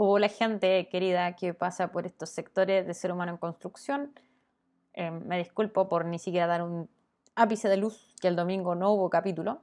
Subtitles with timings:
[0.00, 4.12] o la gente querida que pasa por estos sectores de ser humano en construcción.
[4.94, 6.88] Eh, me disculpo por ni siquiera dar un
[7.34, 9.60] ápice de luz que el domingo no hubo capítulo.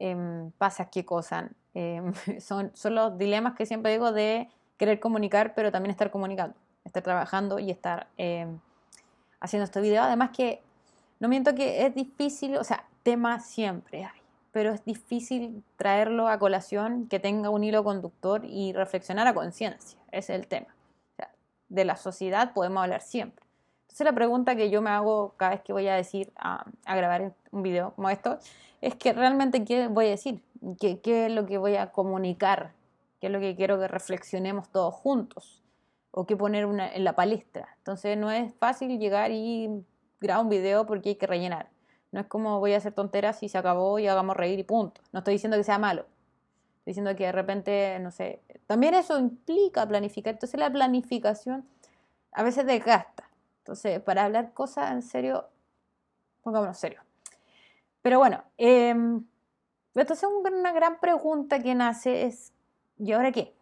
[0.00, 1.50] Eh, pasa qué cosa.
[1.72, 7.04] Em, son, los dilemas que siempre digo de querer comunicar, pero también estar comunicando, estar
[7.04, 8.58] trabajando y estar em,
[9.38, 10.02] haciendo este video.
[10.02, 10.64] Además que
[11.20, 14.19] no miento que es difícil, o sea, tema siempre hay,
[14.52, 19.98] pero es difícil traerlo a colación que tenga un hilo conductor y reflexionar a conciencia.
[20.10, 20.74] Ese es el tema.
[21.68, 23.44] de la sociedad podemos hablar siempre.
[23.82, 27.32] Entonces la pregunta que yo me hago cada vez que voy a decir, a, grabar
[27.52, 28.38] un video como esto,
[28.80, 30.42] es que realmente qué voy a decir,
[30.80, 32.72] qué, qué es lo que voy a comunicar,
[33.20, 35.62] qué es lo que quiero que reflexionemos todos juntos
[36.10, 37.68] o qué poner una, en la palestra.
[37.78, 39.84] Entonces no es fácil llegar y
[40.20, 41.68] grabar un video porque hay que rellenar.
[42.12, 45.00] No es como voy a hacer tonteras y se acabó y hagamos reír y punto.
[45.12, 46.06] No estoy diciendo que sea malo.
[46.78, 50.34] Estoy diciendo que de repente, no sé, también eso implica planificar.
[50.34, 51.68] Entonces la planificación
[52.32, 53.28] a veces desgasta.
[53.58, 55.48] Entonces, para hablar cosas en serio,
[56.42, 57.00] pongámonos serio.
[58.02, 62.52] Pero bueno, entonces una gran pregunta que nace es,
[62.98, 63.54] ¿y ahora qué?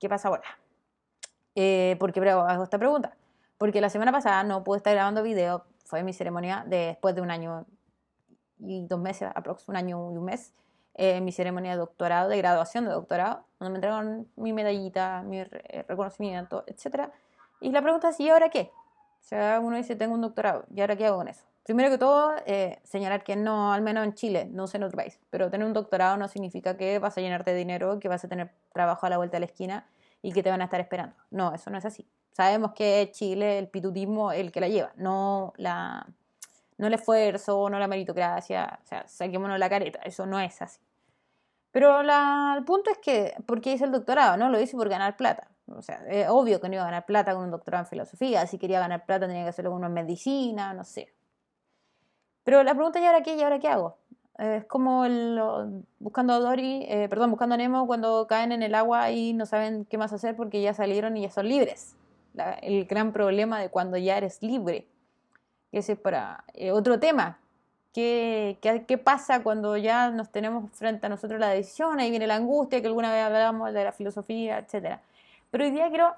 [0.00, 0.58] ¿Qué pasa ahora?
[1.54, 3.16] Eh, ¿Por qué hago esta pregunta?
[3.58, 7.30] Porque la semana pasada no pude estar grabando video, fue mi ceremonia después de un
[7.30, 7.66] año
[8.58, 10.52] y dos meses, aproximadamente un año y un mes,
[10.94, 15.40] eh, mi ceremonia de doctorado, de graduación de doctorado, donde me entregaron mi medallita, mi
[15.40, 17.10] eh, reconocimiento, etc.
[17.60, 18.70] Y la pregunta es, ¿y ahora qué?
[19.20, 21.44] O sea, uno dice, tengo un doctorado, ¿y ahora qué hago con eso?
[21.64, 24.98] Primero que todo, eh, señalar que no, al menos en Chile, no sé en otro
[24.98, 28.22] país, pero tener un doctorado no significa que vas a llenarte de dinero, que vas
[28.22, 29.86] a tener trabajo a la vuelta de la esquina
[30.20, 31.16] y que te van a estar esperando.
[31.30, 32.06] No, eso no es así.
[32.32, 36.06] Sabemos que Chile, el pitutismo, el que la lleva, no la
[36.78, 40.80] no el esfuerzo, no la meritocracia, o sea, saquémonos la careta, eso no es así.
[41.70, 44.36] Pero la, el punto es que, ¿por qué hice el doctorado?
[44.36, 45.48] No, lo hice por ganar plata.
[45.66, 48.46] O sea, es obvio que no iba a ganar plata con un doctorado en filosofía,
[48.46, 51.12] si quería ganar plata tenía que hacerlo con una medicina, no sé.
[52.44, 53.34] Pero la pregunta es, ¿y ahora qué?
[53.36, 53.96] ¿Y ahora qué hago?
[54.38, 55.40] Es como el,
[56.00, 59.46] buscando a Dory, eh, perdón, buscando a Nemo cuando caen en el agua y no
[59.46, 61.96] saben qué más hacer porque ya salieron y ya son libres.
[62.62, 64.88] el gran problema de cuando ya eres libre.
[65.78, 67.38] Ese es para eh, otro tema.
[67.92, 72.00] ¿Qué, ¿Qué, qué, pasa cuando ya nos tenemos frente a nosotros la decisión?
[72.00, 74.98] Ahí viene la angustia que alguna vez hablábamos de la filosofía, etc.
[75.50, 76.14] Pero hoy día quiero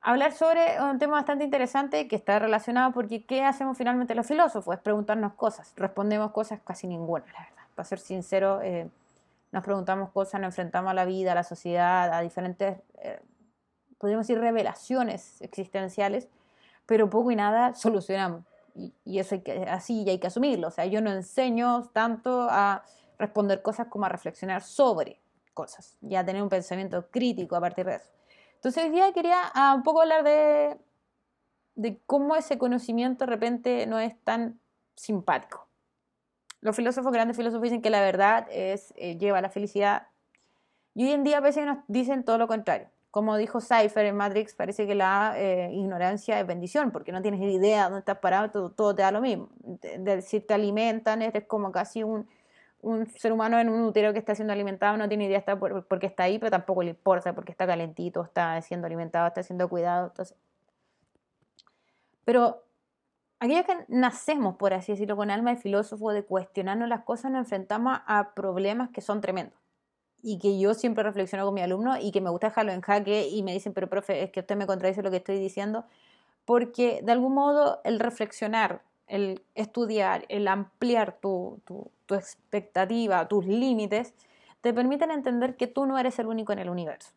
[0.00, 4.74] hablar sobre un tema bastante interesante que está relacionado porque ¿qué hacemos finalmente los filósofos?
[4.74, 7.64] Es preguntarnos cosas, respondemos cosas casi ninguna, la verdad.
[7.74, 8.88] Para ser sincero, eh,
[9.52, 13.20] nos preguntamos cosas, nos enfrentamos a la vida, a la sociedad, a diferentes, eh,
[13.98, 16.28] podríamos decir, revelaciones existenciales,
[16.86, 18.42] pero poco y nada solucionamos.
[18.76, 20.68] Y, y eso hay que, así y hay que asumirlo.
[20.68, 22.84] O sea, yo no enseño tanto a
[23.18, 25.20] responder cosas como a reflexionar sobre
[25.54, 28.10] cosas y a tener un pensamiento crítico a partir de eso.
[28.56, 30.78] Entonces hoy día quería ah, un poco hablar de,
[31.74, 34.60] de cómo ese conocimiento de repente no es tan
[34.94, 35.66] simpático.
[36.60, 40.08] Los filósofos, grandes filósofos, dicen que la verdad es, eh, lleva a la felicidad.
[40.94, 42.88] Y hoy en día a veces nos dicen todo lo contrario.
[43.16, 47.40] Como dijo Cypher en Matrix, parece que la eh, ignorancia es bendición, porque no tienes
[47.40, 49.48] idea de dónde estás parado, todo, te da lo mismo.
[50.20, 52.28] si te alimentan, eres como casi un,
[52.82, 55.86] un ser humano en un útero que está siendo alimentado no tiene idea está por,
[55.86, 59.66] porque está ahí, pero tampoco le importa porque está calentito, está siendo alimentado, está siendo
[59.70, 60.08] cuidado.
[60.08, 60.36] Entonces.
[62.26, 62.64] Pero
[63.40, 67.40] aquellos que nacemos, por así decirlo, con alma de filósofo, de cuestionarnos las cosas, nos
[67.40, 69.65] enfrentamos a problemas que son tremendos.
[70.26, 73.28] Y que yo siempre reflexiono con mi alumno y que me gusta dejarlo en jaque
[73.28, 75.84] y me dicen, pero profe, es que usted me contradice lo que estoy diciendo.
[76.44, 81.60] Porque de algún modo el reflexionar el estudiar, el ampliar tu,
[82.10, 84.14] expectativa, tus límites,
[84.60, 87.10] te permiten entender que tú no eres el único en el universo.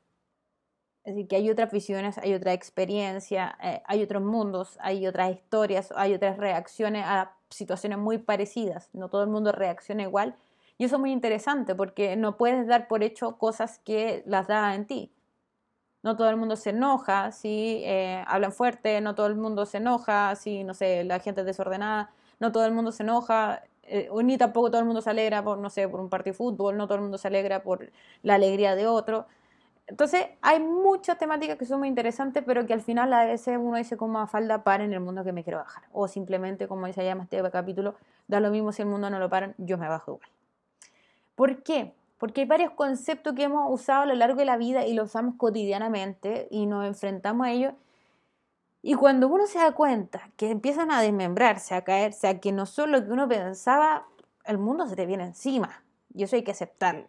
[1.03, 5.31] Es decir, que hay otras visiones, hay otra experiencia, eh, hay otros mundos, hay otras
[5.31, 8.89] historias, hay otras reacciones a situaciones muy parecidas.
[8.93, 10.35] No todo el mundo reacciona igual.
[10.79, 14.73] Y eso es muy interesante porque no puedes dar por hecho cosas que las da
[14.73, 15.11] en ti
[16.03, 19.77] no todo el mundo se enoja si eh, hablan fuerte, no todo el mundo se
[19.77, 24.09] enoja si, no sé, la gente es desordenada, no todo el mundo se enoja, eh,
[24.23, 26.77] ni tampoco todo el mundo se alegra por, no sé, por un partido de fútbol,
[26.77, 27.91] no todo el mundo se alegra por
[28.23, 29.27] la alegría de otro.
[29.87, 33.77] Entonces, hay muchas temáticas que son muy interesantes, pero que al final a veces uno
[33.77, 35.83] dice como a falda para en el mundo que me quiero bajar.
[35.93, 37.95] O simplemente, como dice llama este capítulo,
[38.27, 40.38] da lo mismo si el mundo no lo paran, yo me bajo igual.
[41.39, 41.93] ¿Por qué?
[42.17, 45.07] porque hay varios conceptos que hemos usado a lo largo de la vida y los
[45.07, 47.73] usamos cotidianamente y nos enfrentamos a ellos.
[48.81, 52.65] Y cuando uno se da cuenta que empiezan a desmembrarse, a caerse, a que no
[52.65, 54.05] son lo que uno pensaba,
[54.43, 55.81] el mundo se te viene encima.
[56.13, 57.07] Y eso hay que aceptarlo.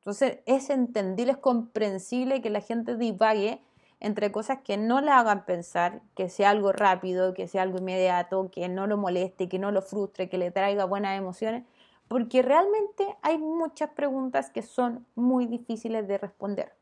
[0.00, 3.62] Entonces es entendible, es comprensible que la gente divague
[4.00, 8.50] entre cosas que no la hagan pensar, que sea algo rápido, que sea algo inmediato,
[8.50, 11.64] que no lo moleste, que no lo frustre, que le traiga buenas emociones,
[12.10, 16.74] porque realmente hay muchas preguntas que son muy difíciles de responder.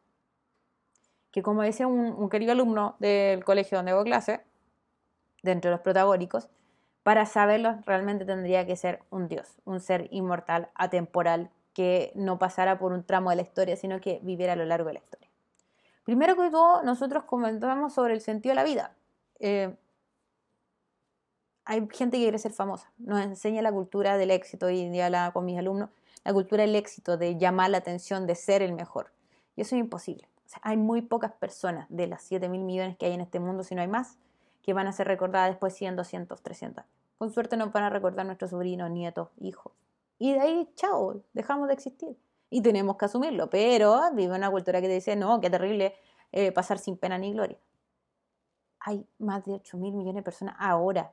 [1.30, 4.40] Que como decía un, querido alumno del colegio donde hago clase,
[5.42, 6.48] dentro de los protagónicos,
[7.02, 12.78] para saberlo realmente tendría que ser un dios, un ser inmortal, atemporal, que no pasara
[12.78, 15.28] por un tramo de la historia, sino que viviera a lo largo de la historia.
[16.04, 18.96] Primero que todo, nosotros comentamos sobre el sentido de la vida.
[19.40, 19.76] Eh,
[21.68, 25.32] hay gente que quiere ser famosa, nos enseña la cultura del éxito, y día la,
[25.32, 25.90] con mis alumnos,
[26.24, 29.12] la cultura del éxito, de llamar la atención, de ser el mejor.
[29.54, 30.26] Y eso es imposible.
[30.62, 33.74] hay muy pocas personas de las 7 mil millones que hay en este mundo, si
[33.74, 34.16] no hay más,
[34.62, 36.84] que van a ser recordadas después 100, 200, 300
[37.18, 39.74] Con suerte nos van a recordar nuestros sobrinos, nietos, hijos.
[40.18, 42.16] Y de ahí, chao, dejamos de existir.
[42.48, 45.94] Y tenemos que asumirlo, pero vive una cultura que te dice, no, qué terrible
[46.32, 47.58] eh, pasar sin pena ni gloria.
[48.80, 51.12] Hay más de 8 mil millones de personas ahora.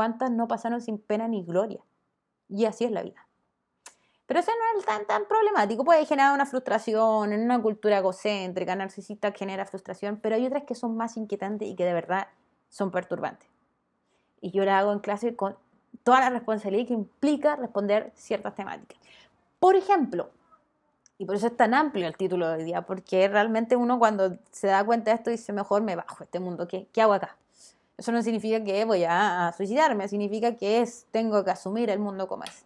[0.00, 1.82] ¿Cuántas no pasaron sin pena ni gloria?
[2.48, 3.26] Y así es la vida.
[4.24, 5.84] Pero eso no es tan, tan problemático.
[5.84, 10.74] Puede generar una frustración en una cultura egocéntrica, narcisista, genera frustración, pero hay otras que
[10.74, 12.28] son más inquietantes y que de verdad
[12.70, 13.46] son perturbantes.
[14.40, 15.54] Y yo la hago en clase con
[16.02, 18.98] toda la responsabilidad que implica responder ciertas temáticas.
[19.58, 20.30] Por ejemplo,
[21.18, 24.38] y por eso es tan amplio el título de hoy día, porque realmente uno cuando
[24.50, 27.36] se da cuenta de esto dice, mejor me bajo este mundo, ¿qué, qué hago acá?
[28.00, 32.26] Eso no significa que voy a, suicidarme, significa que es, tengo que asumir el mundo
[32.28, 32.64] como es.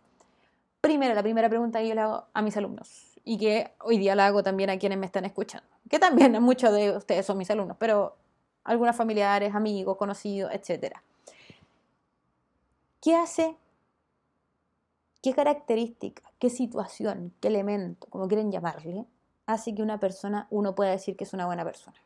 [0.81, 4.15] Primero, la primera pregunta que yo le hago a mis alumnos, y que hoy día
[4.15, 7.51] la hago también a quienes me están escuchando, que también muchos de ustedes son mis
[7.51, 8.15] alumnos, pero
[8.63, 11.03] algunos familiares, amigos, conocidos, etcétera.
[13.03, 13.57] ¿Qué hace?
[15.21, 19.05] ¿Qué característica, qué situación, qué elemento, como quieren llamarle,
[19.47, 21.99] hace que una persona, uno pueda decir que es una buena persona?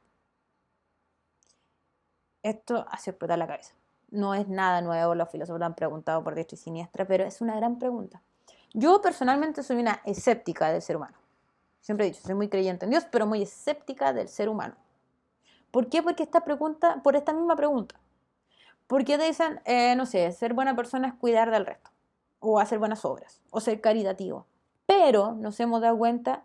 [2.43, 3.75] Esto hace explotar la cabeza.
[4.11, 7.41] No es nada nuevo, los filósofos lo han preguntado por diestra y siniestra, pero es
[7.41, 8.23] una gran pregunta.
[8.73, 11.17] Yo personalmente soy una escéptica del ser humano.
[11.81, 14.75] Siempre he dicho, soy muy creyente en Dios, pero muy escéptica del ser humano.
[15.71, 16.03] ¿Por qué?
[16.03, 17.95] Porque esta pregunta, por esta misma pregunta.
[18.87, 21.91] Porque te dicen, eh, no sé, ser buena persona es cuidar del resto,
[22.41, 24.47] o hacer buenas obras, o ser caritativo.
[24.87, 26.45] Pero nos hemos dado cuenta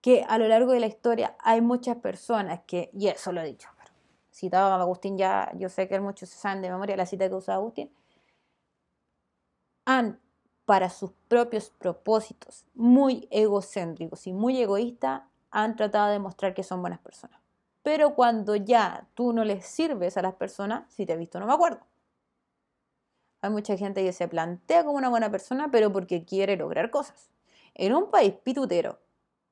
[0.00, 3.44] que a lo largo de la historia hay muchas personas que, y eso lo he
[3.44, 3.68] dicho,
[4.32, 7.34] citaba a Agustín ya, yo sé que muchos se saben de memoria la cita que
[7.34, 7.90] usaba Agustín,
[9.84, 10.20] han,
[10.64, 16.80] para sus propios propósitos muy egocéntricos y muy egoístas, han tratado de mostrar que son
[16.80, 17.38] buenas personas.
[17.82, 21.46] Pero cuando ya tú no les sirves a las personas, si te he visto no
[21.46, 21.80] me acuerdo.
[23.42, 27.28] Hay mucha gente que se plantea como una buena persona, pero porque quiere lograr cosas.
[27.74, 29.00] En un país pitutero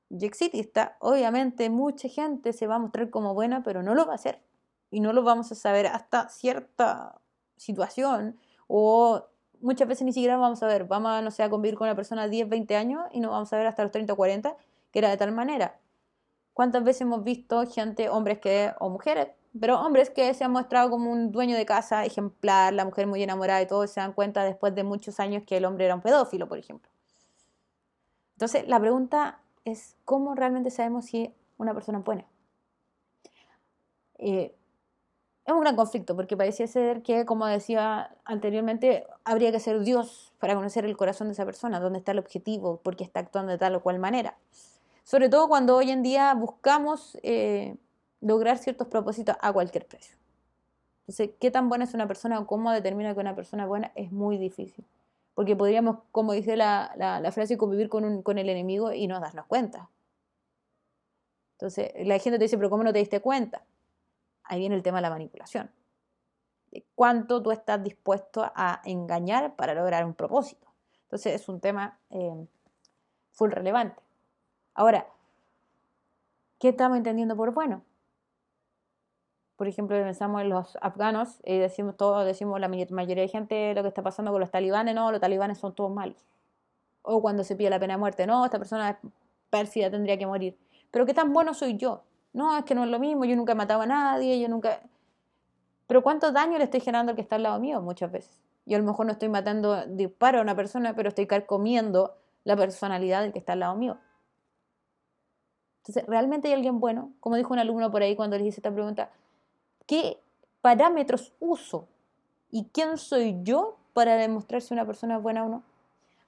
[0.09, 4.12] y exitista, obviamente mucha gente se va a mostrar como buena, pero no lo va
[4.12, 4.41] a hacer.
[4.90, 7.20] Y no lo vamos a saber hasta cierta
[7.56, 9.25] situación o
[9.60, 10.84] muchas veces ni siquiera vamos a ver.
[10.84, 13.52] Vamos a, no sé, a convivir con una persona 10, 20 años y no vamos
[13.52, 14.56] a ver hasta los 30 o 40
[14.90, 15.78] que era de tal manera.
[16.52, 19.28] ¿Cuántas veces hemos visto gente, hombres que, o mujeres,
[19.58, 23.22] pero hombres que se han mostrado como un dueño de casa ejemplar, la mujer muy
[23.22, 26.02] enamorada y todo, se dan cuenta después de muchos años que el hombre era un
[26.02, 26.90] pedófilo, por ejemplo?
[28.34, 32.26] Entonces, la pregunta es, ¿cómo realmente sabemos si una persona es buena?
[34.18, 34.54] Eh,
[35.54, 40.33] es un gran conflicto, porque parecía ser que, como decía anteriormente, habría que ser Dios
[40.38, 43.52] para conocer el corazón de esa persona, dónde está el objetivo, por qué está actuando
[43.52, 44.37] de tal o cual manera
[45.11, 47.75] sobre todo cuando hoy en día buscamos eh,
[48.21, 50.16] lograr ciertos propósitos a cualquier precio.
[51.00, 53.90] Entonces, ¿qué tan buena es una persona o cómo determina que una persona buena?
[53.97, 54.85] Es muy difícil.
[55.35, 59.88] Porque podríamos, como dice la, frase, convivir con, con el enemigo y no darnos cuenta.
[61.59, 63.62] Entonces, la gente te dice, pero ¿cómo no te diste cuenta?
[64.50, 65.71] Ahí viene el tema de la manipulación.
[66.97, 70.66] Cuánto tú estás dispuesto a engañar para lograr un propósito.
[71.04, 72.49] Entonces, es un tema eh,
[73.30, 74.02] full relevante.
[74.75, 75.07] Ahora,
[76.59, 77.85] ¿qué estamos entendiendo por bueno?
[79.54, 83.83] Por ejemplo, pensamos en los afganos y decimos todos, decimos la mayoría de gente lo
[83.83, 86.26] que está pasando con los talibanes, no, los talibanes son todos malos.
[87.02, 88.97] O cuando se pide la pena de muerte, no, esta persona es
[89.49, 90.59] pérfida, tendría que morir.
[90.90, 92.02] Pero qué tan bueno soy yo.
[92.32, 94.80] No, es que no es lo mismo, yo nunca he matado a nadie, yo nunca...
[95.87, 98.38] Pero ¿cuánto daño le estoy generando al que está al lado mío muchas veces?
[98.66, 102.56] Yo a lo mejor no estoy matando disparo a una persona, pero estoy carcomiendo la
[102.56, 103.99] personalidad del que está al lado mío.
[105.80, 107.12] Entonces, ¿realmente hay alguien bueno?
[107.18, 109.10] Como dijo un alumno por ahí cuando les hice esta pregunta,
[109.87, 110.20] ¿qué
[110.60, 111.88] parámetros uso?
[112.50, 115.62] ¿Y quién soy yo para demostrar si una persona es buena o no?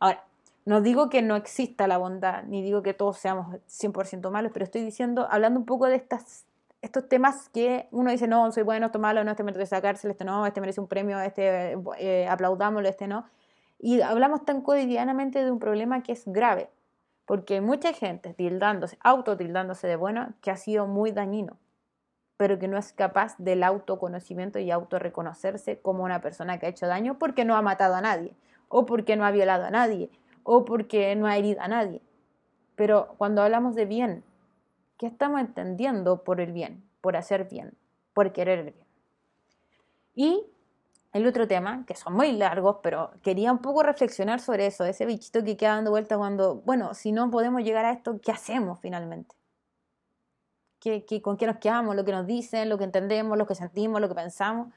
[0.01, 0.25] Ahora,
[0.65, 4.65] No digo que no exista la bondad, ni digo que todos seamos 100% malos, pero
[4.65, 6.47] estoy diciendo, hablando un poco de estas,
[6.83, 10.25] estos temas que uno dice, no, soy bueno, esto malo, no, este merece sacárselo, este
[10.25, 13.27] no, este merece un premio, este eh, aplaudámoslo, este no.
[13.81, 16.71] Y hablamos tan cotidianamente de un problema que es grave,
[17.27, 21.57] porque mucha gente tildándose, autotildándose de bueno, que ha sido muy dañino,
[22.37, 26.87] pero que no es capaz del autoconocimiento y autorreconocerse como una persona que ha hecho
[26.87, 28.37] daño porque no ha matado a nadie,
[28.69, 30.11] o porque no ha violado a nadie,
[30.45, 32.03] o porque no ha herido a nadie.
[32.75, 34.25] Pero cuando hablamos de bien,
[34.99, 36.85] ¿qué estamos entendiendo por el bien?
[37.01, 37.77] Por hacer bien,
[38.15, 38.87] por querer el bien.
[40.15, 40.47] Y
[41.13, 45.05] el otro tema, que son muy largos, pero quería un poco reflexionar sobre eso, ese
[45.05, 48.79] bichito que queda dando vuelta cuando, bueno, si no podemos llegar a esto, ¿qué hacemos
[48.81, 49.35] finalmente?
[50.81, 51.95] ¿Qué, con qué nos quedamos?
[51.95, 54.69] Lo que nos dicen, lo que entendemos, lo que sentimos, lo que pensamos.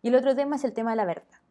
[0.00, 1.41] Y el otro tema es el tema de la verdad.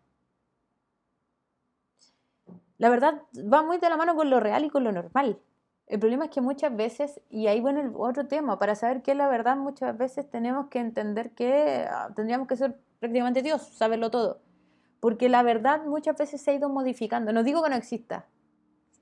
[2.82, 5.40] La verdad va muy de la mano con lo real y con lo normal.
[5.86, 9.18] El problema es que muchas veces, y ahí el otro tema, para saber qué es
[9.18, 14.10] la verdad, muchas veces tenemos que entender que ah, tendríamos que ser prácticamente Dios, saberlo
[14.10, 14.42] todo.
[15.00, 17.32] Porque la verdad muchas veces se ha ido modificando.
[17.32, 18.26] No digo que no exista.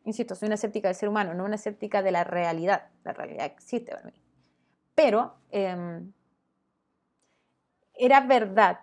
[0.03, 2.89] Insisto, soy una escéptica del ser humano, no una escéptica de la realidad.
[3.05, 4.21] La realidad existe para mí.
[4.93, 6.11] Pero em,
[7.93, 8.79] era verdad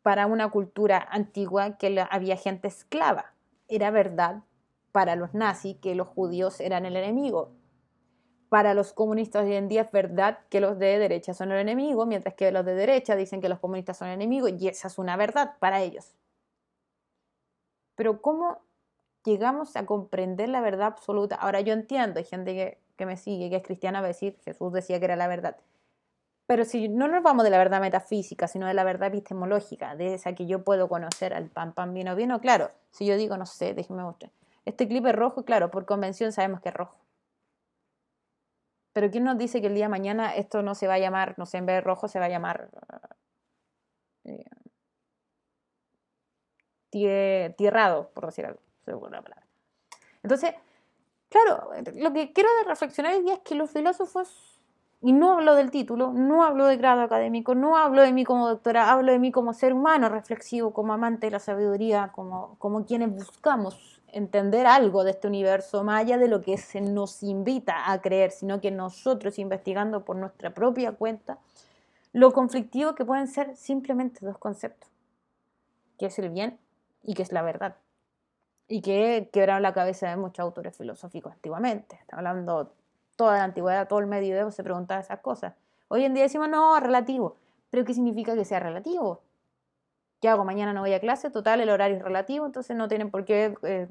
[0.00, 3.34] para una cultura antigua que había gente esclava
[3.68, 4.42] era verdad
[4.92, 7.52] para los nazis que los judíos eran el enemigo.
[8.48, 12.06] Para los comunistas hoy en día es verdad que los de derecha son el enemigo,
[12.06, 14.98] mientras que los de derecha dicen que los comunistas son el enemigo y esa es
[14.98, 16.14] una verdad para ellos.
[17.94, 18.62] Pero ¿cómo
[19.24, 21.36] llegamos a comprender la verdad absoluta?
[21.36, 24.38] Ahora yo entiendo, hay gente que, que me sigue, que es cristiana, va a decir,
[24.44, 25.56] Jesús decía que era la verdad.
[26.48, 30.14] Pero si no nos vamos de la verdad metafísica, sino de la verdad epistemológica, de
[30.14, 33.44] esa que yo puedo conocer al pan, pan, vino, vino, claro, si yo digo, no
[33.44, 34.32] sé, déjeme mostrar.
[34.64, 36.96] Este clip es rojo, claro, por convención sabemos que es rojo.
[38.94, 41.34] Pero ¿quién nos dice que el día de mañana esto no se va a llamar,
[41.36, 42.70] no sé, en vez de rojo se va a llamar
[46.92, 49.46] eh, tierrado, por decir algo, palabra.
[50.22, 50.54] Entonces,
[51.28, 54.57] claro, lo que quiero reflexionar hoy día es que los filósofos
[55.00, 58.48] y no hablo del título, no hablo de grado académico, no hablo de mí como
[58.48, 62.84] doctora, hablo de mí como ser humano reflexivo, como amante de la sabiduría, como, como
[62.84, 67.92] quienes buscamos entender algo de este universo, más allá de lo que se nos invita
[67.92, 71.38] a creer, sino que nosotros investigando por nuestra propia cuenta,
[72.12, 74.90] lo conflictivo que pueden ser simplemente dos conceptos,
[75.96, 76.58] que es el bien
[77.04, 77.76] y que es la verdad,
[78.66, 82.72] y que quebraron la cabeza de muchos autores filosóficos antiguamente, Estamos hablando
[83.18, 85.52] toda la antigüedad, todo el medioevo se preguntaba esas cosas.
[85.88, 87.36] Hoy en día decimos, no, relativo.
[87.68, 89.22] ¿Pero qué significa que sea relativo?
[90.20, 90.44] ¿Qué hago?
[90.44, 93.56] Mañana no voy a clase, total, el horario es relativo, entonces no tienen por qué
[93.64, 93.88] eh,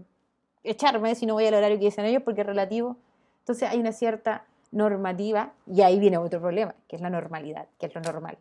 [0.63, 2.95] echarme si no voy al horario que dicen ellos porque es relativo.
[3.39, 7.87] Entonces hay una cierta normativa y ahí viene otro problema, que es la normalidad, que
[7.87, 8.37] es lo normal.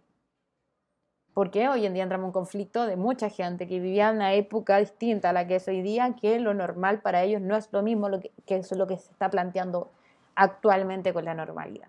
[1.34, 4.34] Porque hoy en día entramos en un conflicto de mucha gente que vivía en una
[4.34, 7.72] época distinta a la que es hoy día, que lo normal para ellos no es
[7.72, 9.90] lo mismo que, que es lo que se está planteando
[10.36, 11.88] actualmente con la normalidad.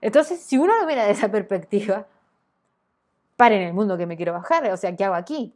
[0.00, 2.06] Entonces, si uno lo mira de esa perspectiva,
[3.36, 5.54] para en el mundo que me quiero bajar, o sea, ¿qué hago aquí?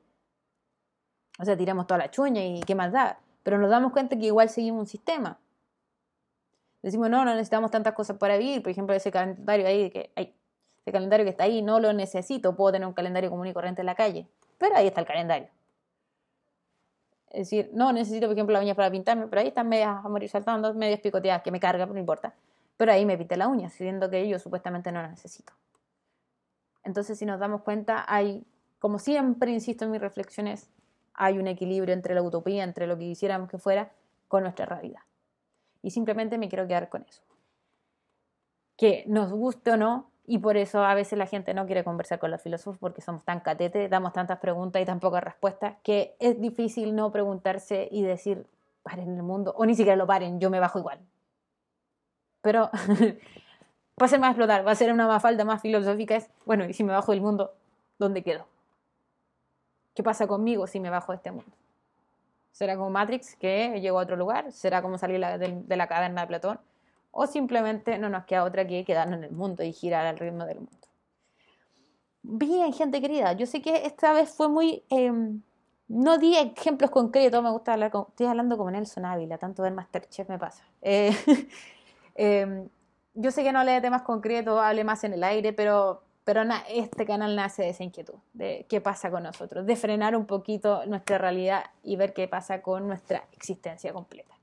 [1.38, 3.19] O sea, tiramos toda la chuña y qué más da.
[3.43, 5.38] Pero nos damos cuenta que igual seguimos un sistema.
[6.83, 8.62] Decimos, no, no necesitamos tantas cosas para vivir.
[8.62, 12.57] Por ejemplo, ese calendario ahí, que, ese calendario que está ahí, no lo necesito.
[12.57, 14.28] Puedo tener un calendario común y corriente en la calle.
[14.59, 15.49] Pero ahí está el calendario.
[17.30, 20.08] Es decir, no necesito, por ejemplo, la uña para pintarme, pero ahí están medias a
[20.08, 22.35] morir saltando, medias picoteadas, que me carga, no importa.
[22.76, 25.52] Pero ahí me pinté la uña, siendo que yo supuestamente no la necesito.
[26.85, 28.44] Entonces, si nos damos cuenta, hay,
[28.78, 30.70] como siempre insisto en mis reflexiones,
[31.12, 33.90] hay un equilibrio entre la utopía, entre lo que quisiéramos que fuera,
[34.28, 35.00] con nuestra realidad.
[35.82, 37.23] Y simplemente me quiero quedar con eso.
[38.76, 42.18] Que nos guste o no, y por eso a veces la gente no quiere conversar
[42.18, 46.16] con los filósofos porque somos tan catetes, damos tantas preguntas y tan pocas respuestas, que
[46.20, 48.47] es difícil no preguntarse y decir,
[48.82, 51.00] paren el mundo, o ni siquiera lo paren, yo me bajo igual.
[52.42, 52.70] Pero
[54.00, 56.66] va a ser más explotar, va a ser una más falta más filosófica, es, bueno,
[56.66, 57.54] y si me bajo del mundo,
[57.99, 58.47] ¿dónde quedo?
[59.94, 61.50] ¿Qué pasa conmigo si me bajo de este mundo?
[62.52, 64.52] ¿Será como Matrix, que llegó a otro lugar?
[64.52, 66.61] ¿Será como salir de la caverna de Platón?
[67.11, 70.45] O simplemente no nos queda otra que quedarnos en el mundo y girar al ritmo
[70.45, 70.88] del mundo.
[72.23, 74.85] Bien, gente querida, yo sé que esta vez fue muy...
[74.91, 75.43] Em,
[75.88, 78.07] no di ejemplos concretos, me gusta hablar con...
[78.09, 80.62] Estoy hablando como Nelson Ávila, tanto ver Masterchef me pasa.
[80.83, 81.17] Eh,
[82.15, 82.69] em,
[83.15, 86.43] yo sé que no hablé de temas concretos, hablé más en el aire, pero, pero
[86.69, 90.85] este canal nace de esa inquietud, de qué pasa con nosotros, de frenar un poquito
[90.87, 94.38] nuestra realidad y ver qué pasa con nuestra existencia completa.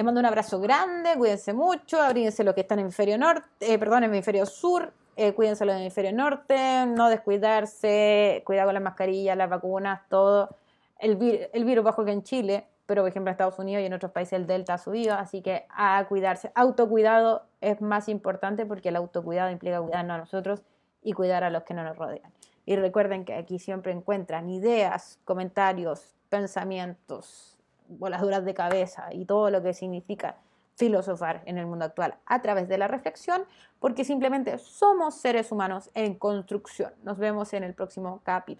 [0.00, 3.78] Les mando un abrazo grande, cuídense mucho, abríguense los que están en hemisferio norte, eh,
[3.78, 8.82] perdón, en hemisferio sur, eh, cuídense los del hemisferio norte, no descuidarse, cuidado con las
[8.82, 10.56] mascarillas, las vacunas, todo.
[10.98, 13.92] El, el virus bajo que en Chile, pero por ejemplo en Estados Unidos y en
[13.92, 16.50] otros países el Delta ha subido, así que a cuidarse.
[16.54, 20.62] Autocuidado es más importante porque el autocuidado implica cuidarnos a nosotros
[21.02, 22.32] y cuidar a los que no nos rodean.
[22.64, 27.59] Y recuerden que aquí siempre encuentran ideas, comentarios, pensamientos,
[27.98, 30.36] voladuras de cabeza y todo lo que significa
[30.76, 33.44] filosofar en el mundo actual a través de la reflexión,
[33.78, 36.92] porque simplemente somos seres humanos en construcción.
[37.02, 38.58] Nos vemos en el próximo capítulo.